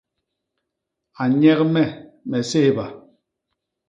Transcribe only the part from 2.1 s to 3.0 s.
me séhba.